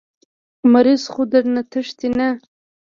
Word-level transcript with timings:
مريض 0.71 1.01
خو 1.13 1.21
درنه 1.31 1.61
تښتي 1.71 2.09
نه. 2.17 2.29